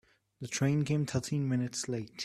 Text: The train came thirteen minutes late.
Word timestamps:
The 0.39 0.47
train 0.47 0.83
came 0.83 1.05
thirteen 1.05 1.47
minutes 1.47 1.87
late. 1.87 2.09